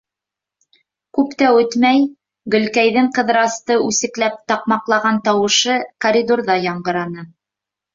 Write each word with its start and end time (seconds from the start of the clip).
Күп 1.17 1.35
тә 1.41 1.49
үтмәй 1.57 2.01
Гөлкәйҙең 2.57 3.11
Ҡыҙырасты 3.19 3.79
үсекләп 3.91 4.43
таҡмаҡлаған 4.55 5.25
тауышы 5.31 5.81
коридорҙа 6.07 6.63
яңғыраны: 6.71 7.33